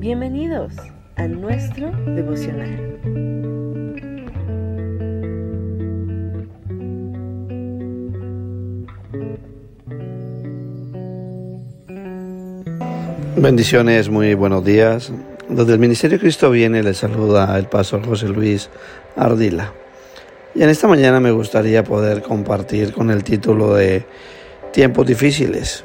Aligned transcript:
Bienvenidos 0.00 0.72
a 1.16 1.28
nuestro 1.28 1.92
devocional. 2.06 2.98
Bendiciones, 13.36 14.08
muy 14.08 14.32
buenos 14.32 14.64
días. 14.64 15.12
Desde 15.50 15.74
el 15.74 15.78
Ministerio 15.78 16.18
Cristo 16.18 16.50
viene 16.50 16.82
les 16.82 16.96
saluda 16.96 17.58
el 17.58 17.66
pastor 17.66 18.02
José 18.06 18.28
Luis 18.28 18.70
Ardila. 19.16 19.74
Y 20.54 20.62
en 20.62 20.70
esta 20.70 20.88
mañana 20.88 21.20
me 21.20 21.30
gustaría 21.30 21.84
poder 21.84 22.22
compartir 22.22 22.94
con 22.94 23.10
el 23.10 23.22
título 23.22 23.74
de 23.74 24.06
Tiempos 24.72 25.06
difíciles. 25.06 25.84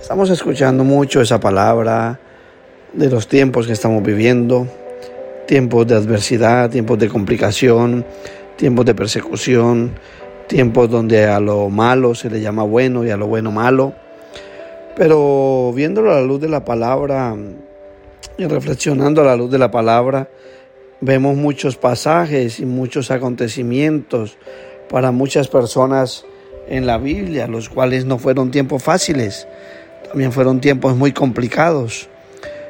Estamos 0.00 0.30
escuchando 0.30 0.84
mucho 0.84 1.20
esa 1.20 1.38
palabra 1.38 2.18
de 2.96 3.10
los 3.10 3.28
tiempos 3.28 3.66
que 3.66 3.74
estamos 3.74 4.02
viviendo, 4.02 4.66
tiempos 5.46 5.86
de 5.86 5.94
adversidad, 5.94 6.70
tiempos 6.70 6.98
de 6.98 7.08
complicación, 7.08 8.06
tiempos 8.56 8.86
de 8.86 8.94
persecución, 8.94 9.92
tiempos 10.46 10.88
donde 10.88 11.26
a 11.26 11.38
lo 11.38 11.68
malo 11.68 12.14
se 12.14 12.30
le 12.30 12.40
llama 12.40 12.62
bueno 12.62 13.04
y 13.04 13.10
a 13.10 13.18
lo 13.18 13.26
bueno 13.26 13.52
malo. 13.52 13.92
Pero 14.96 15.72
viéndolo 15.74 16.10
a 16.10 16.16
la 16.16 16.22
luz 16.22 16.40
de 16.40 16.48
la 16.48 16.64
palabra 16.64 17.36
y 18.38 18.46
reflexionando 18.46 19.20
a 19.20 19.26
la 19.26 19.36
luz 19.36 19.50
de 19.50 19.58
la 19.58 19.70
palabra, 19.70 20.30
vemos 21.02 21.36
muchos 21.36 21.76
pasajes 21.76 22.60
y 22.60 22.64
muchos 22.64 23.10
acontecimientos 23.10 24.38
para 24.88 25.10
muchas 25.12 25.48
personas 25.48 26.24
en 26.66 26.86
la 26.86 26.96
Biblia, 26.96 27.46
los 27.46 27.68
cuales 27.68 28.06
no 28.06 28.16
fueron 28.16 28.50
tiempos 28.50 28.82
fáciles, 28.82 29.46
también 30.08 30.32
fueron 30.32 30.62
tiempos 30.62 30.96
muy 30.96 31.12
complicados. 31.12 32.08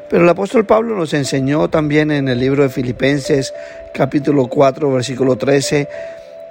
Pero 0.09 0.23
el 0.23 0.29
apóstol 0.29 0.65
Pablo 0.65 0.95
nos 0.97 1.15
enseñó 1.15 1.69
también 1.69 2.11
en 2.11 2.29
el 2.29 2.39
libro 2.39 2.63
de 2.63 2.69
Filipenses 2.69 3.53
capítulo 3.93 4.47
4 4.47 4.93
versículo 4.93 5.37
13 5.37 5.89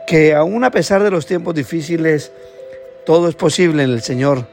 que 0.05 0.35
aún 0.35 0.63
a 0.63 0.71
pesar 0.71 1.03
de 1.03 1.11
los 1.11 1.25
tiempos 1.25 1.55
difíciles, 1.55 2.31
todo 3.05 3.27
es 3.27 3.35
posible 3.35 3.83
en 3.83 3.91
el 3.91 4.01
Señor, 4.01 4.45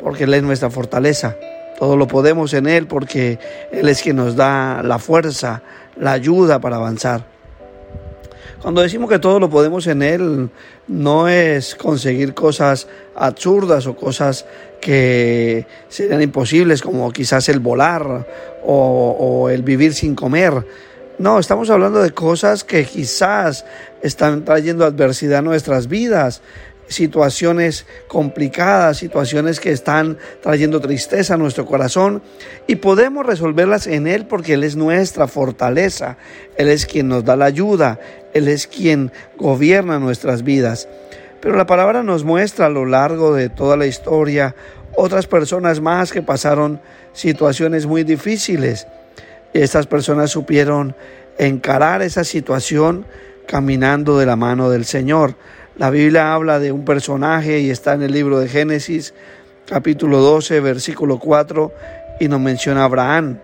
porque 0.00 0.24
Él 0.24 0.34
es 0.34 0.42
nuestra 0.42 0.70
fortaleza. 0.70 1.36
Todo 1.78 1.96
lo 1.96 2.06
podemos 2.06 2.54
en 2.54 2.66
Él 2.66 2.86
porque 2.86 3.38
Él 3.72 3.88
es 3.88 4.02
quien 4.02 4.16
nos 4.16 4.36
da 4.36 4.82
la 4.82 4.98
fuerza, 4.98 5.62
la 5.96 6.12
ayuda 6.12 6.60
para 6.60 6.76
avanzar. 6.76 7.31
Cuando 8.60 8.82
decimos 8.82 9.10
que 9.10 9.18
todo 9.18 9.40
lo 9.40 9.50
podemos 9.50 9.86
en 9.86 10.02
Él, 10.02 10.50
no 10.88 11.28
es 11.28 11.74
conseguir 11.74 12.34
cosas 12.34 12.86
absurdas 13.14 13.86
o 13.86 13.96
cosas 13.96 14.46
que 14.80 15.66
serían 15.88 16.22
imposibles, 16.22 16.82
como 16.82 17.10
quizás 17.12 17.48
el 17.48 17.60
volar 17.60 18.26
o, 18.64 19.48
el 19.50 19.62
vivir 19.62 19.94
sin 19.94 20.14
comer. 20.14 20.66
No, 21.18 21.38
estamos 21.38 21.70
hablando 21.70 22.02
de 22.02 22.10
cosas 22.10 22.64
que 22.64 22.84
quizás 22.84 23.64
están 24.02 24.44
trayendo 24.44 24.84
adversidad 24.84 25.38
a 25.38 25.42
nuestras 25.42 25.88
vidas, 25.88 26.42
situaciones 26.92 27.86
complicadas, 28.08 28.98
situaciones 28.98 29.58
que 29.58 29.72
están 29.72 30.18
trayendo 30.42 30.80
tristeza 30.80 31.34
a 31.34 31.36
nuestro 31.36 31.66
corazón 31.66 32.22
y 32.66 32.76
podemos 32.76 33.26
resolverlas 33.26 33.86
en 33.86 34.06
Él 34.06 34.26
porque 34.26 34.54
Él 34.54 34.64
es 34.64 34.76
nuestra 34.76 35.26
fortaleza, 35.26 36.16
Él 36.56 36.68
es 36.68 36.86
quien 36.86 37.08
nos 37.08 37.24
da 37.24 37.36
la 37.36 37.46
ayuda, 37.46 37.98
Él 38.34 38.48
es 38.48 38.66
quien 38.66 39.10
gobierna 39.36 39.98
nuestras 39.98 40.44
vidas. 40.44 40.88
Pero 41.40 41.56
la 41.56 41.66
palabra 41.66 42.04
nos 42.04 42.22
muestra 42.22 42.66
a 42.66 42.70
lo 42.70 42.86
largo 42.86 43.34
de 43.34 43.48
toda 43.48 43.76
la 43.76 43.86
historia 43.86 44.54
otras 44.94 45.26
personas 45.26 45.80
más 45.80 46.12
que 46.12 46.22
pasaron 46.22 46.80
situaciones 47.12 47.86
muy 47.86 48.04
difíciles. 48.04 48.86
Estas 49.52 49.86
personas 49.86 50.30
supieron 50.30 50.94
encarar 51.38 52.02
esa 52.02 52.24
situación 52.24 53.06
caminando 53.46 54.18
de 54.18 54.26
la 54.26 54.36
mano 54.36 54.70
del 54.70 54.84
Señor. 54.84 55.34
La 55.82 55.90
Biblia 55.90 56.32
habla 56.32 56.60
de 56.60 56.70
un 56.70 56.84
personaje 56.84 57.58
y 57.58 57.68
está 57.68 57.94
en 57.94 58.02
el 58.02 58.12
libro 58.12 58.38
de 58.38 58.46
Génesis, 58.46 59.14
capítulo 59.66 60.20
12, 60.20 60.60
versículo 60.60 61.18
4, 61.18 61.72
y 62.20 62.28
nos 62.28 62.38
menciona 62.38 62.82
a 62.82 62.84
Abraham. 62.84 63.40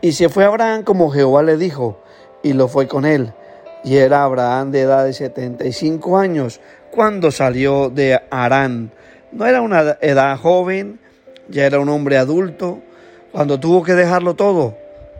Y 0.00 0.12
se 0.12 0.28
fue 0.28 0.44
Abraham 0.44 0.84
como 0.84 1.10
Jehová 1.10 1.42
le 1.42 1.56
dijo, 1.56 2.00
y 2.44 2.52
lo 2.52 2.68
fue 2.68 2.86
con 2.86 3.04
él. 3.04 3.32
Y 3.82 3.96
era 3.96 4.22
Abraham 4.22 4.70
de 4.70 4.82
edad 4.82 5.04
de 5.04 5.12
75 5.12 6.16
años 6.16 6.60
cuando 6.92 7.32
salió 7.32 7.90
de 7.90 8.20
Arán. 8.30 8.92
No 9.32 9.46
era 9.46 9.62
una 9.62 9.96
edad 10.02 10.38
joven, 10.38 11.00
ya 11.48 11.66
era 11.66 11.80
un 11.80 11.88
hombre 11.88 12.18
adulto, 12.18 12.82
cuando 13.32 13.58
tuvo 13.58 13.82
que 13.82 13.94
dejarlo 13.94 14.36
todo 14.36 14.76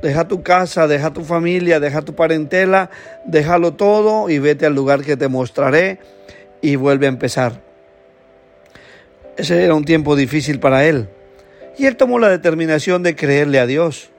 Deja 0.07 0.29
tu 0.29 0.45
casa, 0.45 0.87
deja 0.87 1.13
tu 1.13 1.25
familia, 1.25 1.81
deja 1.81 2.01
tu 2.01 2.15
parentela, 2.15 2.91
déjalo 3.25 3.75
todo 3.75 4.31
y 4.31 4.39
vete 4.39 4.65
al 4.65 4.73
lugar 4.73 5.03
que 5.03 5.17
te 5.17 5.27
mostraré 5.27 5.99
y 6.63 6.77
vuelve 6.77 7.07
a 7.07 7.09
empezar. 7.09 7.61
Ese 9.37 9.65
era 9.65 9.75
un 9.75 9.85
tiempo 9.85 10.15
difícil 10.15 10.61
para 10.61 10.85
él. 10.85 11.09
Y 11.77 11.87
él 11.87 11.97
tomó 11.97 12.21
la 12.21 12.29
determinación 12.29 13.03
de 13.03 13.17
creerle 13.17 13.59
a 13.59 13.67
Dios, 13.67 14.11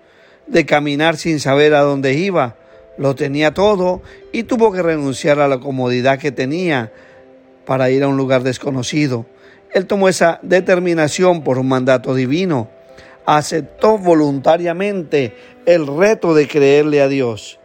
de 0.45 0.65
caminar 0.65 1.15
sin 1.15 1.39
saber 1.39 1.73
a 1.73 1.83
dónde 1.83 2.15
iba. 2.15 2.57
Lo 2.97 3.15
tenía 3.15 3.53
todo 3.53 4.01
y 4.33 4.43
tuvo 4.43 4.73
que 4.73 4.81
renunciar 4.81 5.39
a 5.39 5.47
la 5.47 5.61
comodidad 5.61 6.19
que 6.19 6.33
tenía 6.33 6.91
para 7.65 7.89
ir 7.91 8.03
a 8.03 8.09
un 8.09 8.17
lugar 8.17 8.43
desconocido. 8.43 9.25
Él 9.73 9.85
tomó 9.85 10.09
esa 10.09 10.41
determinación 10.41 11.45
por 11.45 11.57
un 11.57 11.69
mandato 11.69 12.13
divino 12.13 12.71
aceptó 13.27 13.97
voluntariamente 13.97 15.35
el 15.67 15.85
reto 15.85 16.33
de 16.33 16.47
creerle 16.47 17.01
a 17.01 17.09
Dios. 17.09 17.59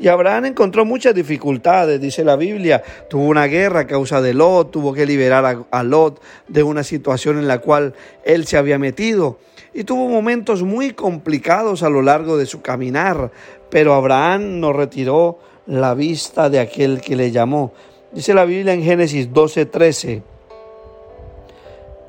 Y 0.00 0.08
Abraham 0.08 0.46
encontró 0.46 0.84
muchas 0.84 1.14
dificultades, 1.14 2.00
dice 2.00 2.24
la 2.24 2.36
Biblia. 2.36 2.82
Tuvo 3.08 3.24
una 3.24 3.46
guerra 3.46 3.80
a 3.80 3.86
causa 3.86 4.20
de 4.20 4.34
Lot, 4.34 4.72
tuvo 4.72 4.92
que 4.92 5.06
liberar 5.06 5.64
a, 5.70 5.82
Lot 5.84 6.20
de 6.48 6.62
una 6.64 6.82
situación 6.82 7.38
en 7.38 7.48
la 7.48 7.58
cual 7.58 7.94
él 8.24 8.46
se 8.46 8.56
había 8.56 8.78
metido. 8.78 9.38
Y 9.72 9.84
tuvo 9.84 10.08
momentos 10.08 10.64
muy 10.64 10.92
complicados 10.92 11.84
a 11.84 11.90
lo 11.90 12.02
largo 12.02 12.36
de 12.36 12.46
su 12.46 12.60
caminar, 12.60 13.30
pero 13.70 13.94
Abraham 13.94 14.58
no 14.58 14.72
retiró 14.72 15.38
la 15.66 15.94
vista 15.94 16.50
de 16.50 16.58
aquel 16.58 17.00
que 17.00 17.14
le 17.14 17.30
llamó. 17.30 17.72
Dice 18.12 18.34
la 18.34 18.44
Biblia 18.44 18.72
en 18.72 18.82
Génesis 18.82 19.32
12, 19.32 19.66
13. 19.66 20.22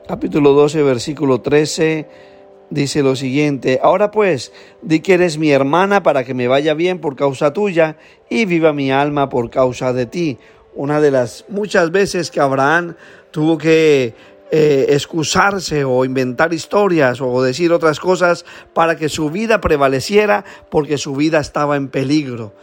Capítulo 0.08 0.54
12, 0.54 0.82
versículo 0.82 1.42
13 1.42 2.29
dice 2.70 3.04
lo 3.04 3.16
siguiente, 3.16 3.80
ahora 3.82 4.12
pues, 4.12 4.52
di 4.82 5.00
que 5.00 5.16
eres 5.16 5.38
mi 5.38 5.52
hermana 5.52 6.04
para 6.04 6.24
que 6.24 6.34
me 6.34 6.48
vaya 6.48 6.74
bien 6.74 7.00
por 7.00 7.16
causa 7.16 7.54
tuya 7.54 7.98
y 8.30 8.46
viva 8.46 8.74
mi 8.74 8.92
alma 8.92 9.30
por 9.30 9.50
causa 9.50 9.94
de 9.94 10.06
ti. 10.06 10.38
Una 10.76 11.02
de 11.02 11.12
las 11.12 11.46
muchas 11.50 11.92
veces 11.92 12.32
que 12.32 12.40
Abraham 12.40 12.96
tuvo 13.32 13.58
que 13.58 14.14
eh, 14.52 14.88
excusarse 14.90 15.84
o 15.84 16.06
inventar 16.06 16.54
historias 16.54 17.22
o 17.22 17.42
decir 17.44 17.72
otras 17.72 18.00
cosas 18.00 18.46
para 18.74 18.96
que 18.96 19.10
su 19.10 19.30
vida 19.30 19.62
prevaleciera 19.62 20.46
porque 20.70 20.98
su 20.98 21.16
vida 21.16 21.40
estaba 21.40 21.76
en 21.76 21.88
peligro. 21.88 22.54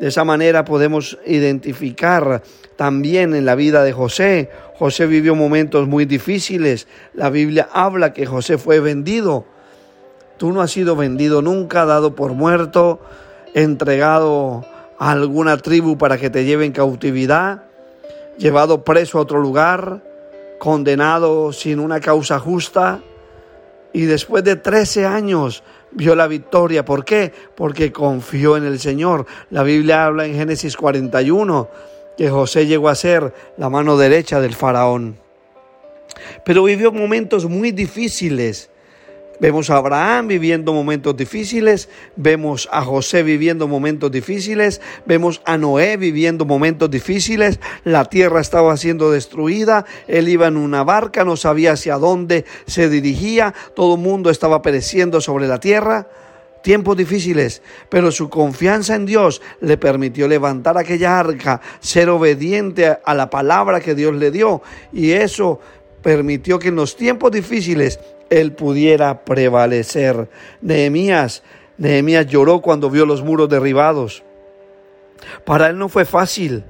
De 0.00 0.08
esa 0.08 0.24
manera 0.24 0.64
podemos 0.64 1.18
identificar 1.24 2.42
también 2.76 3.34
en 3.34 3.46
la 3.46 3.54
vida 3.54 3.82
de 3.82 3.92
José. 3.92 4.50
José 4.78 5.06
vivió 5.06 5.34
momentos 5.34 5.88
muy 5.88 6.04
difíciles. 6.04 6.86
La 7.14 7.30
Biblia 7.30 7.68
habla 7.72 8.12
que 8.12 8.26
José 8.26 8.58
fue 8.58 8.80
vendido 8.80 9.46
Tú 10.36 10.52
no 10.52 10.60
has 10.60 10.70
sido 10.70 10.96
vendido 10.96 11.42
nunca, 11.42 11.86
dado 11.86 12.14
por 12.14 12.32
muerto, 12.32 13.00
entregado 13.54 14.64
a 14.98 15.10
alguna 15.10 15.56
tribu 15.56 15.96
para 15.96 16.18
que 16.18 16.30
te 16.30 16.44
lleve 16.44 16.66
en 16.66 16.72
cautividad, 16.72 17.64
llevado 18.38 18.84
preso 18.84 19.18
a 19.18 19.22
otro 19.22 19.40
lugar, 19.40 20.02
condenado 20.58 21.52
sin 21.52 21.80
una 21.80 22.00
causa 22.00 22.38
justa. 22.38 23.00
Y 23.92 24.02
después 24.02 24.44
de 24.44 24.56
13 24.56 25.06
años 25.06 25.62
vio 25.92 26.14
la 26.14 26.26
victoria. 26.26 26.84
¿Por 26.84 27.04
qué? 27.04 27.32
Porque 27.54 27.92
confió 27.92 28.58
en 28.58 28.64
el 28.64 28.78
Señor. 28.78 29.26
La 29.50 29.62
Biblia 29.62 30.04
habla 30.04 30.26
en 30.26 30.34
Génesis 30.34 30.76
41 30.76 31.68
que 32.16 32.30
José 32.30 32.66
llegó 32.66 32.88
a 32.88 32.94
ser 32.94 33.34
la 33.56 33.70
mano 33.70 33.96
derecha 33.96 34.40
del 34.40 34.54
faraón. 34.54 35.18
Pero 36.44 36.64
vivió 36.64 36.92
momentos 36.92 37.46
muy 37.46 37.72
difíciles 37.72 38.70
Vemos 39.38 39.68
a 39.68 39.76
Abraham 39.76 40.28
viviendo 40.28 40.72
momentos 40.72 41.14
difíciles, 41.14 41.90
vemos 42.16 42.68
a 42.72 42.82
José 42.82 43.22
viviendo 43.22 43.68
momentos 43.68 44.10
difíciles, 44.10 44.80
vemos 45.04 45.42
a 45.44 45.58
Noé 45.58 45.98
viviendo 45.98 46.46
momentos 46.46 46.90
difíciles, 46.90 47.60
la 47.84 48.06
tierra 48.06 48.40
estaba 48.40 48.74
siendo 48.78 49.10
destruida, 49.10 49.84
él 50.08 50.28
iba 50.28 50.46
en 50.46 50.56
una 50.56 50.84
barca, 50.84 51.22
no 51.24 51.36
sabía 51.36 51.72
hacia 51.72 51.96
dónde 51.96 52.46
se 52.66 52.88
dirigía, 52.88 53.52
todo 53.74 53.96
el 53.96 54.00
mundo 54.00 54.30
estaba 54.30 54.62
pereciendo 54.62 55.20
sobre 55.20 55.46
la 55.46 55.60
tierra. 55.60 56.08
Tiempos 56.62 56.96
difíciles, 56.96 57.62
pero 57.88 58.10
su 58.10 58.28
confianza 58.28 58.96
en 58.96 59.06
Dios 59.06 59.40
le 59.60 59.76
permitió 59.76 60.26
levantar 60.26 60.76
aquella 60.76 61.20
arca, 61.20 61.60
ser 61.78 62.08
obediente 62.08 62.96
a 63.04 63.14
la 63.14 63.30
palabra 63.30 63.80
que 63.80 63.94
Dios 63.94 64.14
le 64.16 64.32
dio 64.32 64.62
y 64.92 65.12
eso 65.12 65.60
permitió 66.02 66.58
que 66.58 66.68
en 66.68 66.76
los 66.76 66.96
tiempos 66.96 67.30
difíciles 67.30 68.00
él 68.30 68.52
pudiera 68.52 69.24
prevalecer. 69.24 70.28
Nehemías 70.60 71.42
Nehemías 71.78 72.26
lloró 72.26 72.60
cuando 72.62 72.90
vio 72.90 73.04
los 73.04 73.22
muros 73.22 73.48
derribados. 73.48 74.22
Para 75.44 75.68
él 75.68 75.78
no 75.78 75.88
fue 75.88 76.04
fácil. 76.04 76.64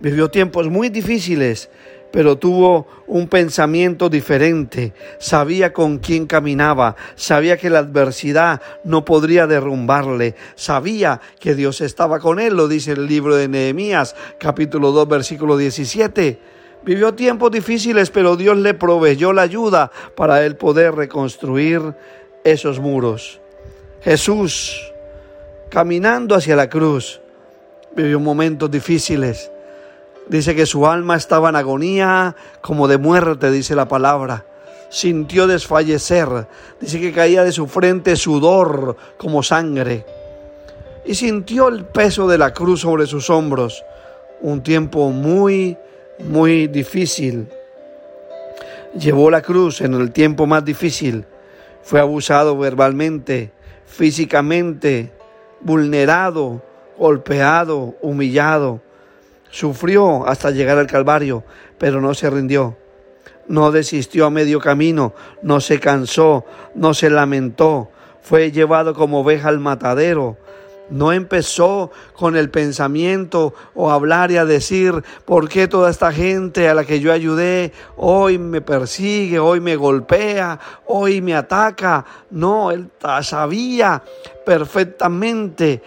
Vivió 0.00 0.30
tiempos 0.30 0.68
muy 0.68 0.88
difíciles, 0.88 1.70
pero 2.12 2.38
tuvo 2.38 2.86
un 3.06 3.28
pensamiento 3.28 4.08
diferente. 4.08 4.94
Sabía 5.18 5.72
con 5.72 5.98
quién 5.98 6.26
caminaba, 6.26 6.96
sabía 7.14 7.56
que 7.56 7.70
la 7.70 7.80
adversidad 7.80 8.60
no 8.84 9.04
podría 9.04 9.46
derrumbarle, 9.46 10.34
sabía 10.54 11.20
que 11.40 11.54
Dios 11.54 11.80
estaba 11.80 12.20
con 12.20 12.38
él, 12.38 12.56
lo 12.56 12.68
dice 12.68 12.92
el 12.92 13.06
libro 13.06 13.34
de 13.34 13.48
Nehemías, 13.48 14.14
capítulo 14.38 14.92
2, 14.92 15.08
versículo 15.08 15.56
17. 15.56 16.57
Vivió 16.82 17.14
tiempos 17.14 17.50
difíciles, 17.50 18.10
pero 18.10 18.36
Dios 18.36 18.56
le 18.56 18.74
proveyó 18.74 19.32
la 19.32 19.42
ayuda 19.42 19.90
para 20.14 20.44
él 20.44 20.56
poder 20.56 20.94
reconstruir 20.94 21.94
esos 22.44 22.80
muros. 22.80 23.40
Jesús, 24.02 24.92
caminando 25.68 26.34
hacia 26.34 26.56
la 26.56 26.68
cruz, 26.68 27.20
vivió 27.94 28.20
momentos 28.20 28.70
difíciles 28.70 29.50
Dice 30.28 30.54
que 30.54 30.66
su 30.66 30.86
alma 30.86 31.16
estaba 31.16 31.48
en 31.48 31.56
agonía 31.56 32.36
como 32.60 32.86
de 32.86 32.98
muerte, 32.98 33.50
dice 33.50 33.74
la 33.74 33.88
palabra. 33.88 34.44
Sintió 34.90 35.46
desfallecer. 35.46 36.46
Dice 36.80 37.00
que 37.00 37.12
caía 37.12 37.44
de 37.44 37.52
su 37.52 37.66
frente 37.66 38.14
sudor 38.14 38.96
como 39.16 39.42
sangre. 39.42 40.04
Y 41.06 41.14
sintió 41.14 41.68
el 41.68 41.86
peso 41.86 42.28
de 42.28 42.36
la 42.36 42.52
cruz 42.52 42.80
sobre 42.80 43.06
sus 43.06 43.30
hombros. 43.30 43.82
Un 44.42 44.62
tiempo 44.62 45.10
muy, 45.10 45.78
muy 46.20 46.66
difícil. 46.66 47.48
Llevó 48.98 49.30
la 49.30 49.42
cruz 49.42 49.80
en 49.80 49.94
el 49.94 50.12
tiempo 50.12 50.46
más 50.46 50.64
difícil. 50.64 51.24
Fue 51.82 52.00
abusado 52.00 52.56
verbalmente, 52.58 53.52
físicamente, 53.86 55.12
vulnerado, 55.60 56.62
golpeado, 56.98 57.94
humillado 58.02 58.82
Sufrió 59.50 60.26
hasta 60.26 60.50
llegar 60.50 60.78
al 60.78 60.86
Calvario, 60.86 61.44
pero 61.78 62.00
no 62.00 62.14
se 62.14 62.28
rindió. 62.28 62.76
No 63.46 63.70
desistió 63.70 64.26
a 64.26 64.30
medio 64.30 64.60
camino, 64.60 65.14
no 65.42 65.60
se 65.60 65.80
cansó, 65.80 66.44
no 66.74 66.92
se 66.92 67.08
lamentó. 67.08 67.90
Fue 68.20 68.52
llevado 68.52 68.92
como 68.94 69.20
oveja 69.20 69.48
al 69.48 69.58
matadero. 69.58 70.36
No 70.90 71.12
empezó 71.12 71.90
con 72.14 72.36
el 72.36 72.50
pensamiento 72.50 73.54
o 73.74 73.90
hablar 73.90 74.30
y 74.30 74.38
a 74.38 74.44
decir, 74.44 75.04
¿por 75.24 75.48
qué 75.48 75.68
toda 75.68 75.90
esta 75.90 76.12
gente 76.12 76.68
a 76.68 76.74
la 76.74 76.84
que 76.84 77.00
yo 77.00 77.12
ayudé 77.12 77.72
hoy 77.96 78.38
me 78.38 78.60
persigue, 78.60 79.38
hoy 79.38 79.60
me 79.60 79.76
golpea, 79.76 80.58
hoy 80.86 81.20
me 81.20 81.34
ataca? 81.34 82.04
No, 82.30 82.70
él 82.70 82.90
sabía 83.22 84.02
perfectamente 84.46 85.82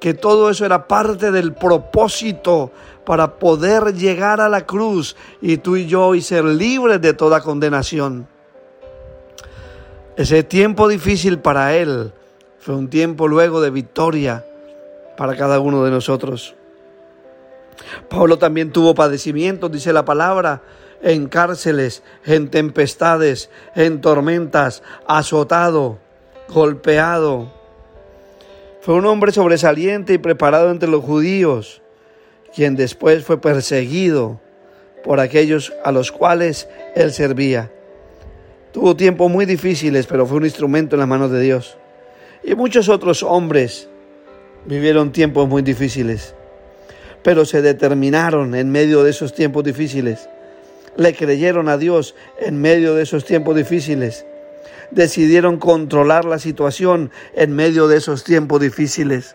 que 0.00 0.14
todo 0.14 0.50
eso 0.50 0.64
era 0.64 0.86
parte 0.86 1.30
del 1.30 1.52
propósito 1.52 2.70
para 3.04 3.38
poder 3.38 3.94
llegar 3.94 4.40
a 4.40 4.48
la 4.48 4.66
cruz 4.66 5.16
y 5.40 5.58
tú 5.58 5.76
y 5.76 5.86
yo 5.86 6.14
y 6.14 6.22
ser 6.22 6.44
libres 6.44 7.00
de 7.00 7.12
toda 7.12 7.40
condenación. 7.40 8.26
Ese 10.16 10.42
tiempo 10.42 10.88
difícil 10.88 11.38
para 11.38 11.74
Él 11.76 12.12
fue 12.58 12.74
un 12.74 12.88
tiempo 12.88 13.28
luego 13.28 13.60
de 13.60 13.70
victoria 13.70 14.44
para 15.16 15.36
cada 15.36 15.60
uno 15.60 15.84
de 15.84 15.90
nosotros. 15.90 16.54
Pablo 18.08 18.38
también 18.38 18.72
tuvo 18.72 18.94
padecimientos, 18.94 19.70
dice 19.70 19.92
la 19.92 20.04
palabra, 20.04 20.62
en 21.02 21.28
cárceles, 21.28 22.02
en 22.24 22.50
tempestades, 22.50 23.50
en 23.74 24.00
tormentas, 24.00 24.82
azotado, 25.06 25.98
golpeado. 26.48 27.52
Fue 28.80 28.94
un 28.94 29.06
hombre 29.06 29.32
sobresaliente 29.32 30.14
y 30.14 30.18
preparado 30.18 30.70
entre 30.70 30.88
los 30.88 31.04
judíos 31.04 31.82
quien 32.56 32.74
después 32.74 33.22
fue 33.22 33.38
perseguido 33.38 34.40
por 35.04 35.20
aquellos 35.20 35.74
a 35.84 35.92
los 35.92 36.10
cuales 36.10 36.68
él 36.94 37.12
servía. 37.12 37.70
Tuvo 38.72 38.96
tiempos 38.96 39.30
muy 39.30 39.44
difíciles, 39.44 40.06
pero 40.06 40.26
fue 40.26 40.38
un 40.38 40.46
instrumento 40.46 40.96
en 40.96 41.00
las 41.00 41.08
manos 41.08 41.30
de 41.30 41.40
Dios. 41.40 41.76
Y 42.46 42.54
muchos 42.54 42.88
otros 42.88 43.24
hombres 43.24 43.88
vivieron 44.66 45.10
tiempos 45.10 45.48
muy 45.48 45.62
difíciles, 45.62 46.36
pero 47.24 47.44
se 47.44 47.60
determinaron 47.60 48.54
en 48.54 48.70
medio 48.70 49.02
de 49.02 49.10
esos 49.10 49.34
tiempos 49.34 49.64
difíciles. 49.64 50.28
Le 50.96 51.12
creyeron 51.12 51.68
a 51.68 51.76
Dios 51.76 52.14
en 52.38 52.60
medio 52.60 52.94
de 52.94 53.02
esos 53.02 53.24
tiempos 53.24 53.56
difíciles. 53.56 54.24
Decidieron 54.92 55.58
controlar 55.58 56.24
la 56.24 56.38
situación 56.38 57.10
en 57.34 57.52
medio 57.52 57.88
de 57.88 57.96
esos 57.96 58.22
tiempos 58.22 58.60
difíciles. 58.60 59.34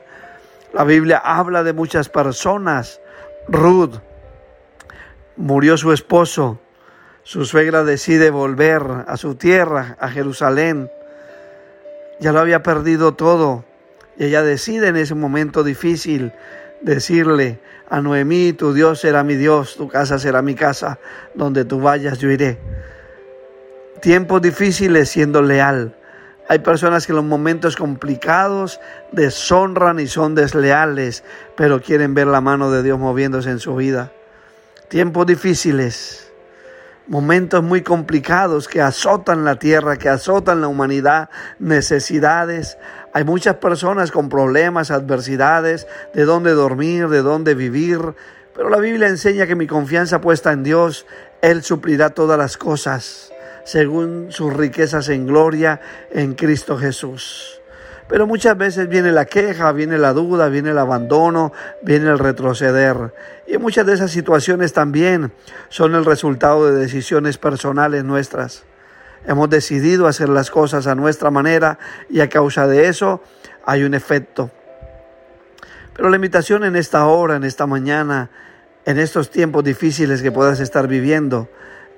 La 0.74 0.86
Biblia 0.86 1.18
habla 1.18 1.64
de 1.64 1.74
muchas 1.74 2.08
personas 2.08 3.02
Ruth, 3.50 3.96
murió 5.36 5.76
su 5.76 5.92
esposo, 5.92 6.62
su 7.24 7.44
suegra 7.44 7.84
decide 7.84 8.30
volver 8.30 8.82
a 9.06 9.18
su 9.18 9.36
tierra, 9.36 9.98
a 10.00 10.08
Jerusalén. 10.08 10.90
Ya 12.22 12.32
lo 12.32 12.40
había 12.40 12.64
perdido 12.64 13.16
todo. 13.16 13.66
Y 14.18 14.26
ella 14.26 14.44
decide 14.44 14.88
en 14.88 14.96
ese 14.96 15.16
momento 15.16 15.64
difícil 15.64 16.32
decirle 16.82 17.60
a 17.90 18.00
Noemí, 18.00 18.54
tu 18.54 18.74
Dios 18.74 19.02
será 19.02 19.24
mi 19.24 19.36
Dios, 19.36 19.76
tu 19.76 19.90
casa 19.90 20.20
será 20.20 20.42
mi 20.42 20.56
casa, 20.56 21.00
donde 21.36 21.66
tú 21.66 21.82
vayas 21.82 22.20
yo 22.20 22.30
iré. 22.30 22.60
Tiempos 24.02 24.42
difíciles 24.42 25.10
siendo 25.10 25.42
leal. 25.42 25.96
Hay 26.48 26.60
personas 26.60 27.06
que 27.06 27.12
en 27.12 27.18
los 27.18 27.26
momentos 27.26 27.76
complicados 27.76 28.80
deshonran 29.12 30.00
y 30.00 30.08
son 30.08 30.36
desleales, 30.36 31.24
pero 31.56 31.82
quieren 31.82 32.14
ver 32.14 32.28
la 32.28 32.42
mano 32.42 32.72
de 32.72 32.84
Dios 32.84 33.00
moviéndose 33.00 33.50
en 33.50 33.60
su 33.60 33.76
vida. 33.76 34.12
Tiempos 34.90 35.26
difíciles, 35.26 36.31
momentos 37.12 37.62
muy 37.62 37.82
complicados 37.82 38.70
que 38.70 38.80
azotan 38.80 39.44
la 39.44 39.60
tierra, 39.60 39.98
que 39.98 40.08
azotan 40.08 40.62
la 40.62 40.70
humanidad, 40.70 41.30
necesidades. 41.60 42.78
Hay 43.14 43.26
muchas 43.26 43.58
personas 43.58 44.12
con 44.12 44.30
problemas, 44.30 44.92
adversidades, 44.92 45.88
de 46.14 46.24
dónde 46.24 46.52
dormir, 46.52 47.10
de 47.10 47.22
dónde 47.22 47.54
vivir. 47.54 48.00
Pero 48.56 48.70
la 48.70 48.78
Biblia 48.78 49.10
enseña 49.10 49.46
que 49.46 49.56
mi 49.58 49.68
confianza 49.68 50.22
puesta 50.22 50.54
en 50.54 50.64
Dios, 50.64 51.06
Él 51.42 51.64
suplirá 51.64 52.12
todas 52.12 52.38
las 52.38 52.56
cosas 52.56 53.34
según 53.66 54.28
sus 54.30 54.54
riquezas 54.54 55.10
en 55.10 55.28
gloria 55.28 55.82
en 56.12 56.34
Cristo 56.34 56.78
Jesús. 56.78 57.61
Pero 58.08 58.28
muchas 58.28 58.58
veces 58.58 58.90
viene 58.90 59.12
la 59.12 59.26
queja, 59.26 59.72
viene 59.72 59.98
la 59.98 60.14
duda, 60.14 60.50
viene 60.50 60.72
el 60.72 60.78
abandono, 60.78 61.54
viene 61.82 62.10
el 62.10 62.20
retroceder. 62.20 63.14
Y 63.48 63.58
muchas 63.58 63.86
de 63.86 63.94
esas 63.94 64.12
situaciones 64.12 64.74
también 64.74 65.32
son 65.70 65.96
el 65.96 66.06
resultado 66.06 66.72
de 66.72 66.80
decisiones 66.80 67.38
personales 67.38 68.04
nuestras. 68.04 68.64
Hemos 69.26 69.50
decidido 69.50 70.08
hacer 70.08 70.30
las 70.30 70.50
cosas 70.50 70.88
a 70.88 70.96
nuestra 70.96 71.30
manera 71.32 71.78
y 72.10 72.22
a 72.22 72.30
causa 72.30 72.68
de 72.68 72.88
eso 72.88 73.22
hay 73.66 73.84
un 73.84 73.94
efecto. 73.94 74.52
Pero 75.96 76.10
la 76.10 76.16
invitación 76.16 76.64
en 76.64 76.76
esta 76.76 77.06
hora, 77.06 77.36
en 77.36 77.44
esta 77.44 77.68
mañana, 77.68 78.30
en 78.86 78.98
estos 78.98 79.30
tiempos 79.30 79.64
difíciles 79.64 80.22
que 80.22 80.32
puedas 80.32 80.60
estar 80.60 80.88
viviendo, 80.88 81.50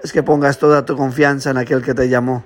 es 0.03 0.11
que 0.11 0.23
pongas 0.23 0.57
toda 0.57 0.85
tu 0.85 0.97
confianza 0.97 1.51
en 1.51 1.57
aquel 1.57 1.81
que 1.81 1.93
te 1.93 2.09
llamó. 2.09 2.43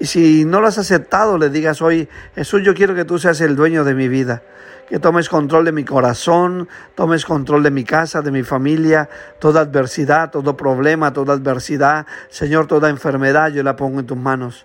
Y 0.00 0.06
si 0.06 0.46
no 0.46 0.62
lo 0.62 0.66
has 0.66 0.78
aceptado, 0.78 1.36
le 1.36 1.50
digas 1.50 1.82
hoy, 1.82 2.08
Jesús, 2.34 2.62
yo 2.64 2.72
quiero 2.74 2.94
que 2.94 3.04
tú 3.04 3.18
seas 3.18 3.38
el 3.42 3.54
dueño 3.54 3.84
de 3.84 3.94
mi 3.94 4.08
vida, 4.08 4.42
que 4.88 4.98
tomes 4.98 5.28
control 5.28 5.66
de 5.66 5.72
mi 5.72 5.84
corazón, 5.84 6.70
tomes 6.94 7.26
control 7.26 7.62
de 7.62 7.70
mi 7.70 7.84
casa, 7.84 8.22
de 8.22 8.30
mi 8.30 8.42
familia, 8.42 9.10
toda 9.38 9.60
adversidad, 9.60 10.30
todo 10.30 10.56
problema, 10.56 11.12
toda 11.12 11.34
adversidad, 11.34 12.06
Señor, 12.30 12.66
toda 12.66 12.88
enfermedad, 12.88 13.50
yo 13.50 13.62
la 13.62 13.76
pongo 13.76 14.00
en 14.00 14.06
tus 14.06 14.16
manos. 14.16 14.64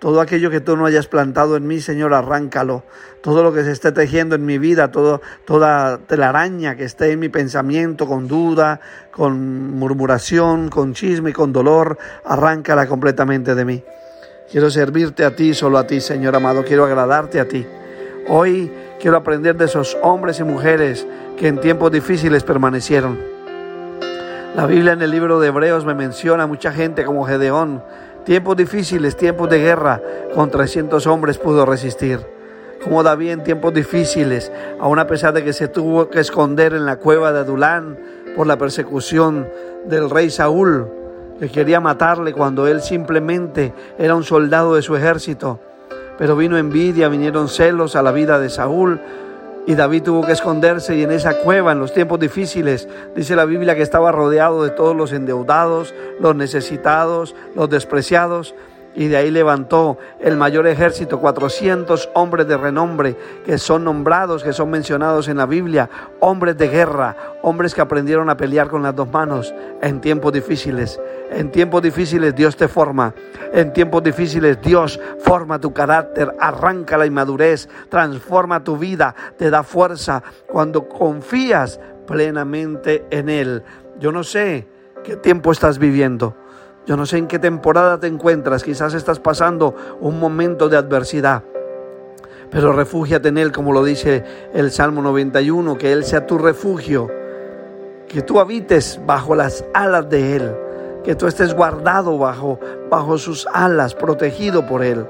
Todo 0.00 0.20
aquello 0.20 0.50
que 0.50 0.60
tú 0.60 0.76
no 0.76 0.84
hayas 0.84 1.06
plantado 1.06 1.56
en 1.56 1.64
mí, 1.64 1.80
Señor, 1.80 2.12
arráncalo. 2.12 2.82
Todo 3.22 3.44
lo 3.44 3.54
que 3.54 3.62
se 3.62 3.70
esté 3.70 3.92
tejiendo 3.92 4.34
en 4.34 4.44
mi 4.44 4.58
vida, 4.58 4.90
todo, 4.90 5.22
toda 5.44 5.98
telaraña 5.98 6.74
que 6.74 6.82
esté 6.82 7.12
en 7.12 7.20
mi 7.20 7.28
pensamiento, 7.28 8.08
con 8.08 8.26
duda, 8.26 8.80
con 9.12 9.78
murmuración, 9.78 10.70
con 10.70 10.92
chisme, 10.92 11.32
con 11.32 11.52
dolor, 11.52 11.98
arráncala 12.24 12.88
completamente 12.88 13.54
de 13.54 13.64
mí. 13.64 13.84
Quiero 14.52 14.70
servirte 14.70 15.24
a 15.24 15.34
ti, 15.34 15.54
solo 15.54 15.78
a 15.78 15.86
ti, 15.86 16.00
Señor 16.00 16.36
amado. 16.36 16.62
Quiero 16.62 16.84
agradarte 16.84 17.40
a 17.40 17.48
ti. 17.48 17.66
Hoy 18.28 18.70
quiero 19.00 19.16
aprender 19.16 19.56
de 19.56 19.64
esos 19.64 19.96
hombres 20.02 20.38
y 20.40 20.44
mujeres 20.44 21.06
que 21.38 21.48
en 21.48 21.58
tiempos 21.58 21.90
difíciles 21.90 22.44
permanecieron. 22.44 23.18
La 24.54 24.66
Biblia 24.66 24.92
en 24.92 25.00
el 25.00 25.10
libro 25.10 25.40
de 25.40 25.48
Hebreos 25.48 25.86
me 25.86 25.94
menciona 25.94 26.42
a 26.42 26.46
mucha 26.46 26.70
gente 26.70 27.04
como 27.04 27.24
Gedeón, 27.24 27.82
Tiempos 28.24 28.56
difíciles, 28.56 29.16
tiempos 29.16 29.50
de 29.50 29.58
guerra, 29.58 30.00
con 30.32 30.48
300 30.48 31.08
hombres 31.08 31.38
pudo 31.38 31.66
resistir. 31.66 32.20
Como 32.84 33.02
David 33.02 33.30
en 33.30 33.42
tiempos 33.42 33.74
difíciles, 33.74 34.52
aun 34.78 35.00
a 35.00 35.08
pesar 35.08 35.32
de 35.32 35.42
que 35.42 35.52
se 35.52 35.66
tuvo 35.66 36.08
que 36.08 36.20
esconder 36.20 36.72
en 36.72 36.86
la 36.86 36.96
cueva 36.96 37.32
de 37.32 37.40
Adulán 37.40 37.98
por 38.36 38.46
la 38.46 38.58
persecución 38.58 39.48
del 39.86 40.08
rey 40.08 40.30
Saúl, 40.30 40.88
que 41.42 41.48
quería 41.48 41.80
matarle 41.80 42.32
cuando 42.32 42.68
él 42.68 42.80
simplemente 42.82 43.74
era 43.98 44.14
un 44.14 44.22
soldado 44.22 44.76
de 44.76 44.82
su 44.82 44.94
ejército. 44.94 45.58
pero 46.16 46.36
vino 46.36 46.56
envidia, 46.56 47.08
vinieron 47.08 47.48
celos 47.48 47.96
a 47.96 48.02
la 48.02 48.12
vida 48.12 48.38
de 48.38 48.48
Saúl. 48.48 49.00
Y 49.66 49.74
David 49.74 50.04
tuvo 50.04 50.24
que 50.24 50.30
esconderse 50.30 50.94
y 50.94 51.02
en 51.02 51.10
esa 51.10 51.38
cueva, 51.38 51.72
en 51.72 51.80
los 51.80 51.92
tiempos 51.92 52.20
difíciles, 52.20 52.88
dice 53.16 53.34
la 53.34 53.44
Biblia 53.44 53.74
que 53.74 53.82
estaba 53.82 54.12
rodeado 54.12 54.62
de 54.62 54.70
todos 54.70 54.94
los 54.94 55.12
endeudados, 55.12 55.92
los 56.20 56.36
necesitados, 56.36 57.34
los 57.56 57.68
despreciados 57.68 58.54
y 58.94 59.08
de 59.08 59.16
ahí 59.16 59.30
levantó 59.30 59.98
el 60.20 60.36
mayor 60.36 60.66
ejército, 60.66 61.20
400 61.20 62.10
hombres 62.14 62.46
de 62.46 62.56
renombre 62.56 63.16
que 63.44 63.58
son 63.58 63.84
nombrados, 63.84 64.42
que 64.42 64.52
son 64.52 64.70
mencionados 64.70 65.28
en 65.28 65.38
la 65.38 65.46
Biblia, 65.46 65.88
hombres 66.20 66.56
de 66.58 66.68
guerra, 66.68 67.16
hombres 67.42 67.74
que 67.74 67.80
aprendieron 67.80 68.28
a 68.28 68.36
pelear 68.36 68.68
con 68.68 68.82
las 68.82 68.94
dos 68.94 69.10
manos 69.10 69.54
en 69.80 70.00
tiempos 70.00 70.32
difíciles. 70.32 71.00
En 71.30 71.50
tiempos 71.50 71.82
difíciles 71.82 72.34
Dios 72.34 72.56
te 72.56 72.68
forma, 72.68 73.14
en 73.52 73.72
tiempos 73.72 74.02
difíciles 74.02 74.60
Dios 74.60 75.00
forma 75.20 75.58
tu 75.58 75.72
carácter, 75.72 76.34
arranca 76.38 76.98
la 76.98 77.06
inmadurez, 77.06 77.68
transforma 77.88 78.62
tu 78.62 78.76
vida, 78.76 79.14
te 79.38 79.48
da 79.48 79.62
fuerza 79.62 80.22
cuando 80.46 80.88
confías 80.88 81.80
plenamente 82.06 83.06
en 83.10 83.30
Él. 83.30 83.62
Yo 83.98 84.12
no 84.12 84.24
sé 84.24 84.68
qué 85.04 85.16
tiempo 85.16 85.52
estás 85.52 85.78
viviendo. 85.78 86.36
Yo 86.84 86.96
no 86.96 87.06
sé 87.06 87.18
en 87.18 87.28
qué 87.28 87.38
temporada 87.38 88.00
te 88.00 88.08
encuentras, 88.08 88.64
quizás 88.64 88.94
estás 88.94 89.20
pasando 89.20 89.76
un 90.00 90.18
momento 90.18 90.68
de 90.68 90.76
adversidad, 90.76 91.44
pero 92.50 92.72
refúgiate 92.72 93.28
en 93.28 93.38
Él, 93.38 93.52
como 93.52 93.72
lo 93.72 93.84
dice 93.84 94.24
el 94.52 94.72
Salmo 94.72 95.00
91, 95.00 95.78
que 95.78 95.92
Él 95.92 96.04
sea 96.04 96.26
tu 96.26 96.38
refugio, 96.38 97.08
que 98.08 98.22
tú 98.22 98.40
habites 98.40 99.00
bajo 99.06 99.36
las 99.36 99.64
alas 99.74 100.10
de 100.10 100.36
Él, 100.36 100.56
que 101.04 101.14
tú 101.14 101.28
estés 101.28 101.54
guardado 101.54 102.18
bajo, 102.18 102.58
bajo 102.90 103.16
sus 103.16 103.46
alas, 103.52 103.94
protegido 103.94 104.66
por 104.66 104.82
Él, 104.82 105.06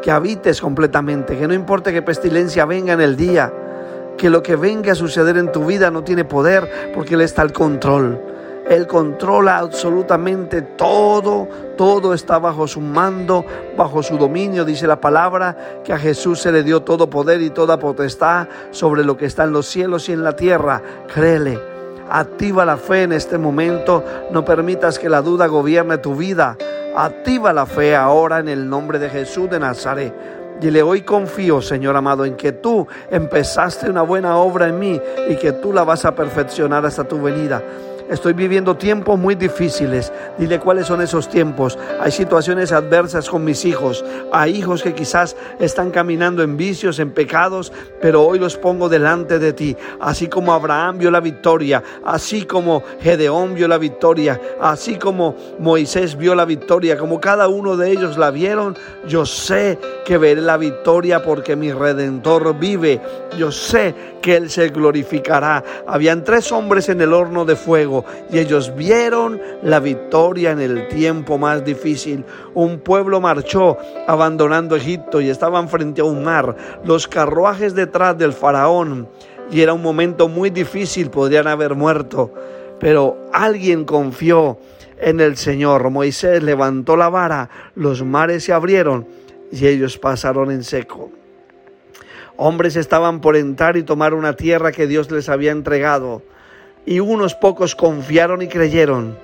que 0.00 0.10
habites 0.10 0.62
completamente, 0.62 1.36
que 1.36 1.46
no 1.46 1.52
importe 1.52 1.92
que 1.92 2.00
pestilencia 2.00 2.64
venga 2.64 2.94
en 2.94 3.02
el 3.02 3.16
día, 3.16 3.52
que 4.16 4.30
lo 4.30 4.42
que 4.42 4.56
venga 4.56 4.92
a 4.92 4.94
suceder 4.94 5.36
en 5.36 5.52
tu 5.52 5.66
vida 5.66 5.90
no 5.90 6.04
tiene 6.04 6.24
poder 6.24 6.92
porque 6.94 7.16
Él 7.16 7.20
está 7.20 7.42
al 7.42 7.52
control 7.52 8.18
él 8.68 8.86
controla 8.86 9.58
absolutamente 9.58 10.60
todo, 10.62 11.48
todo 11.76 12.12
está 12.12 12.38
bajo 12.38 12.66
su 12.66 12.80
mando, 12.80 13.44
bajo 13.76 14.02
su 14.02 14.18
dominio. 14.18 14.64
Dice 14.64 14.86
la 14.86 15.00
palabra 15.00 15.80
que 15.84 15.92
a 15.92 15.98
Jesús 15.98 16.40
se 16.40 16.50
le 16.50 16.64
dio 16.64 16.82
todo 16.82 17.08
poder 17.08 17.40
y 17.42 17.50
toda 17.50 17.78
potestad 17.78 18.48
sobre 18.72 19.04
lo 19.04 19.16
que 19.16 19.26
está 19.26 19.44
en 19.44 19.52
los 19.52 19.66
cielos 19.66 20.08
y 20.08 20.12
en 20.12 20.24
la 20.24 20.34
tierra. 20.34 20.82
Créele, 21.14 21.60
activa 22.10 22.64
la 22.64 22.76
fe 22.76 23.04
en 23.04 23.12
este 23.12 23.38
momento, 23.38 24.02
no 24.32 24.44
permitas 24.44 24.98
que 24.98 25.08
la 25.08 25.22
duda 25.22 25.46
gobierne 25.46 25.98
tu 25.98 26.16
vida. 26.16 26.56
Activa 26.96 27.52
la 27.52 27.66
fe 27.66 27.94
ahora 27.94 28.40
en 28.40 28.48
el 28.48 28.68
nombre 28.68 28.98
de 28.98 29.10
Jesús 29.10 29.50
de 29.50 29.60
Nazaret. 29.60 30.14
Dile, 30.60 30.82
hoy 30.82 31.02
confío, 31.02 31.60
Señor 31.60 31.94
amado, 31.94 32.24
en 32.24 32.34
que 32.34 32.52
tú 32.52 32.86
empezaste 33.10 33.90
una 33.90 34.00
buena 34.00 34.38
obra 34.38 34.68
en 34.68 34.78
mí 34.78 35.00
y 35.28 35.36
que 35.36 35.52
tú 35.52 35.72
la 35.74 35.84
vas 35.84 36.06
a 36.06 36.14
perfeccionar 36.14 36.86
hasta 36.86 37.04
tu 37.04 37.20
venida. 37.20 37.62
Estoy 38.08 38.34
viviendo 38.34 38.76
tiempos 38.76 39.18
muy 39.18 39.34
difíciles. 39.34 40.12
Dile 40.38 40.60
cuáles 40.60 40.86
son 40.86 41.00
esos 41.00 41.28
tiempos. 41.28 41.76
Hay 42.00 42.12
situaciones 42.12 42.70
adversas 42.70 43.28
con 43.28 43.44
mis 43.44 43.64
hijos. 43.64 44.04
Hay 44.32 44.56
hijos 44.56 44.82
que 44.82 44.94
quizás 44.94 45.36
están 45.58 45.90
caminando 45.90 46.42
en 46.42 46.56
vicios, 46.56 46.98
en 47.00 47.10
pecados, 47.10 47.72
pero 48.00 48.24
hoy 48.24 48.38
los 48.38 48.56
pongo 48.56 48.88
delante 48.88 49.38
de 49.38 49.52
ti. 49.52 49.76
Así 50.00 50.28
como 50.28 50.52
Abraham 50.52 50.98
vio 50.98 51.10
la 51.10 51.20
victoria, 51.20 51.82
así 52.04 52.42
como 52.42 52.82
Gedeón 53.00 53.54
vio 53.54 53.66
la 53.66 53.78
victoria, 53.78 54.40
así 54.60 54.96
como 54.96 55.34
Moisés 55.58 56.16
vio 56.16 56.34
la 56.34 56.44
victoria, 56.44 56.96
como 56.96 57.20
cada 57.20 57.48
uno 57.48 57.76
de 57.76 57.90
ellos 57.90 58.16
la 58.18 58.30
vieron, 58.30 58.76
yo 59.08 59.26
sé 59.26 59.78
que 60.04 60.18
veré 60.18 60.42
la 60.42 60.56
victoria 60.56 61.22
porque 61.22 61.56
mi 61.56 61.72
redentor 61.72 62.56
vive. 62.58 63.00
Yo 63.36 63.50
sé 63.50 63.94
que 64.22 64.36
Él 64.36 64.50
se 64.50 64.68
glorificará. 64.68 65.62
Habían 65.86 66.24
tres 66.24 66.50
hombres 66.52 66.88
en 66.88 67.00
el 67.00 67.12
horno 67.12 67.44
de 67.44 67.56
y 68.30 68.38
ellos 68.38 68.74
vieron 68.74 69.40
la 69.62 69.80
victoria 69.80 70.50
en 70.50 70.60
el 70.60 70.88
tiempo 70.88 71.38
más 71.38 71.64
difícil. 71.64 72.24
Un 72.54 72.80
pueblo 72.80 73.20
marchó 73.20 73.78
abandonando 74.06 74.76
Egipto 74.76 75.20
y 75.20 75.30
estaban 75.30 75.68
frente 75.68 76.00
a 76.00 76.04
un 76.04 76.24
mar, 76.24 76.56
los 76.84 77.06
carruajes 77.06 77.74
detrás 77.74 78.18
del 78.18 78.32
faraón 78.32 79.08
y 79.50 79.60
era 79.60 79.72
un 79.72 79.82
momento 79.82 80.28
muy 80.28 80.50
difícil, 80.50 81.10
podrían 81.10 81.46
haber 81.46 81.74
muerto, 81.74 82.32
pero 82.80 83.16
alguien 83.32 83.84
confió 83.84 84.58
en 84.98 85.20
el 85.20 85.36
Señor. 85.36 85.90
Moisés 85.90 86.42
levantó 86.42 86.96
la 86.96 87.08
vara, 87.08 87.48
los 87.74 88.02
mares 88.02 88.44
se 88.44 88.52
abrieron 88.52 89.06
y 89.52 89.66
ellos 89.66 89.98
pasaron 89.98 90.50
en 90.50 90.64
seco. 90.64 91.10
Hombres 92.36 92.76
estaban 92.76 93.20
por 93.20 93.36
entrar 93.36 93.76
y 93.76 93.82
tomar 93.82 94.12
una 94.12 94.34
tierra 94.34 94.72
que 94.72 94.86
Dios 94.86 95.10
les 95.10 95.28
había 95.28 95.52
entregado. 95.52 96.22
Y 96.86 97.00
unos 97.00 97.34
pocos 97.34 97.74
confiaron 97.74 98.40
y 98.42 98.48
creyeron. 98.48 99.18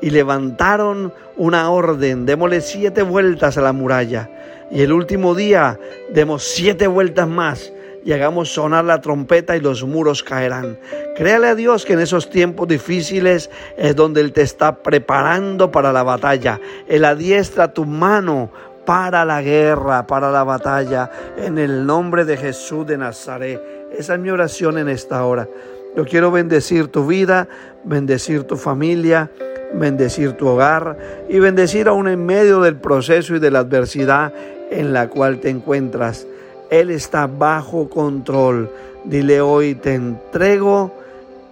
Y 0.00 0.10
levantaron 0.10 1.12
una 1.36 1.70
orden, 1.70 2.26
démosle 2.26 2.60
siete 2.60 3.02
vueltas 3.02 3.56
a 3.56 3.62
la 3.62 3.72
muralla. 3.72 4.28
Y 4.70 4.82
el 4.82 4.92
último 4.92 5.34
día 5.34 5.78
demos 6.12 6.42
siete 6.42 6.86
vueltas 6.86 7.28
más 7.28 7.72
y 8.04 8.12
hagamos 8.12 8.52
sonar 8.52 8.84
la 8.84 9.00
trompeta 9.00 9.56
y 9.56 9.60
los 9.60 9.84
muros 9.84 10.22
caerán. 10.22 10.78
Créale 11.16 11.48
a 11.48 11.54
Dios 11.54 11.84
que 11.84 11.94
en 11.94 12.00
esos 12.00 12.28
tiempos 12.28 12.68
difíciles 12.68 13.50
es 13.76 13.96
donde 13.96 14.20
Él 14.20 14.32
te 14.32 14.42
está 14.42 14.76
preparando 14.76 15.70
para 15.70 15.92
la 15.92 16.02
batalla. 16.02 16.60
Él 16.86 17.04
adiestra 17.04 17.72
tu 17.72 17.84
mano 17.86 18.50
para 18.84 19.24
la 19.24 19.40
guerra, 19.40 20.06
para 20.06 20.30
la 20.30 20.44
batalla, 20.44 21.10
en 21.38 21.58
el 21.58 21.86
nombre 21.86 22.26
de 22.26 22.36
Jesús 22.36 22.86
de 22.86 22.98
Nazaret. 22.98 23.60
Esa 23.96 24.14
es 24.14 24.20
mi 24.20 24.28
oración 24.28 24.76
en 24.76 24.88
esta 24.88 25.24
hora. 25.24 25.48
Yo 25.96 26.04
quiero 26.04 26.30
bendecir 26.30 26.88
tu 26.88 27.06
vida, 27.06 27.48
bendecir 27.84 28.44
tu 28.44 28.56
familia, 28.56 29.30
bendecir 29.74 30.32
tu 30.32 30.48
hogar 30.48 30.98
y 31.28 31.38
bendecir 31.38 31.88
aún 31.88 32.08
en 32.08 32.24
medio 32.24 32.60
del 32.60 32.76
proceso 32.76 33.36
y 33.36 33.38
de 33.38 33.50
la 33.50 33.60
adversidad 33.60 34.32
en 34.70 34.92
la 34.92 35.08
cual 35.08 35.38
te 35.40 35.50
encuentras. 35.50 36.26
Él 36.70 36.90
está 36.90 37.26
bajo 37.26 37.88
control. 37.88 38.70
Dile 39.04 39.40
hoy, 39.40 39.74
te 39.74 39.94
entrego 39.94 40.92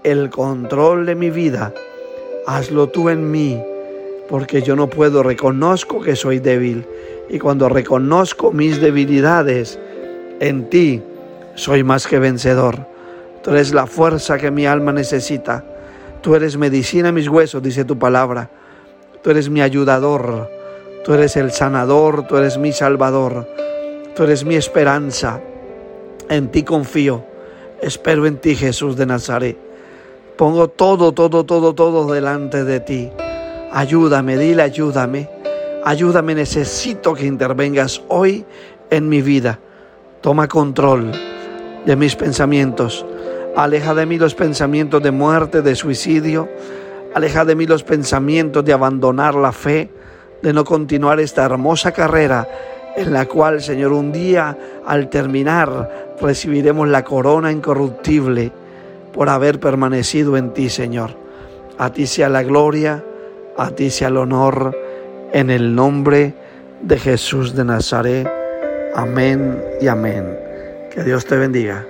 el 0.03 0.31
control 0.31 1.07
de 1.07 1.15
mi 1.15 1.31
vida. 1.31 1.73
Hazlo 2.47 2.89
tú 2.89 3.09
en 3.09 3.31
mí, 3.31 3.63
porque 4.29 4.63
yo 4.63 4.75
no 4.75 4.89
puedo, 4.89 5.23
reconozco 5.23 6.01
que 6.01 6.17
soy 6.17 6.41
débil 6.41 6.85
y 7.29 7.39
cuando 7.39 7.69
reconozco 7.69 8.51
mis 8.51 8.81
debilidades 8.81 9.79
en 10.41 10.69
ti, 10.69 11.03
soy 11.55 11.85
más 11.85 12.07
que 12.07 12.19
vencedor. 12.19 12.92
Tú 13.43 13.51
eres 13.51 13.75
la 13.75 13.87
fuerza 13.87 14.39
que 14.39 14.51
mi 14.51 14.67
alma 14.67 14.93
necesita. 14.93 15.65
Tú 16.21 16.35
eres 16.35 16.57
medicina 16.57 17.09
a 17.09 17.13
mis 17.13 17.29
huesos, 17.29 17.63
dice 17.63 17.85
tu 17.85 17.99
palabra. 17.99 18.49
Tú 19.23 19.31
eres 19.31 19.51
mi 19.51 19.61
ayudador. 19.61 20.49
Tú 21.05 21.15
eres 21.15 21.37
el 21.37 21.51
sanador. 21.51 22.27
Tú 22.27 22.37
eres 22.37 22.59
mi 22.59 22.73
salvador. 22.73 23.49
Tú 24.15 24.23
eres 24.23 24.45
mi 24.45 24.55
esperanza. 24.55 25.41
En 26.29 26.51
ti 26.51 26.63
confío. 26.63 27.25
Espero 27.81 28.27
en 28.27 28.39
ti, 28.39 28.55
Jesús 28.55 28.97
de 28.97 29.07
Nazaret. 29.07 29.57
Pongo 30.37 30.69
todo, 30.69 31.13
todo, 31.13 31.45
todo, 31.45 31.75
todo 31.75 32.13
delante 32.13 32.65
de 32.65 32.81
ti. 32.81 33.11
Ayúdame, 33.73 34.39
dile, 34.39 34.63
ayúdame. 34.63 35.29
Ayúdame, 35.85 36.37
necesito 36.37 37.15
que 37.15 37.27
intervengas 37.27 38.03
hoy 38.09 38.45
en 38.91 39.09
mi 39.09 39.21
vida. 39.21 39.59
Toma 40.21 40.47
control 40.47 41.11
de 41.85 41.97
mis 41.97 42.15
pensamientos. 42.15 43.05
Aleja 43.57 43.95
de 43.95 44.07
mí 44.07 44.19
los 44.19 44.35
pensamientos 44.35 45.03
de 45.03 45.11
muerte, 45.11 45.63
de 45.63 45.75
suicidio. 45.75 46.49
Aleja 47.15 47.45
de 47.45 47.55
mí 47.55 47.67
los 47.67 47.83
pensamientos 47.83 48.65
de 48.65 48.73
abandonar 48.73 49.35
la 49.35 49.53
fe, 49.53 49.91
de 50.43 50.53
no 50.53 50.65
continuar 50.65 51.21
esta 51.21 51.45
hermosa 51.45 51.93
carrera 51.93 52.49
en 52.97 53.13
la 53.13 53.27
cual, 53.27 53.63
Señor, 53.63 53.93
un 53.93 54.13
día 54.13 54.57
al 54.87 55.09
terminar 55.09 56.15
recibiremos 56.21 56.89
la 56.89 57.05
corona 57.05 57.51
incorruptible 57.51 58.53
por 59.13 59.29
haber 59.29 59.61
permanecido 59.61 60.37
en 60.37 60.53
ti, 60.53 60.69
Señor. 60.69 61.11
A 61.79 61.93
ti 61.93 62.07
sea 62.07 62.29
la 62.29 62.43
gloria, 62.43 63.05
a 63.57 63.71
ti 63.71 63.91
sea 63.91 64.09
el 64.09 64.17
honor 64.17 64.77
en 65.33 65.51
el 65.51 65.75
nombre 65.75 66.35
de 66.83 66.99
Jesús 66.99 67.55
de 67.55 67.65
Nazaret. 67.65 68.29
Amén 68.95 69.63
y 69.81 69.89
amén. 69.89 70.39
Que 70.91 71.03
Dios 71.03 71.25
te 71.25 71.37
bendiga. 71.37 71.87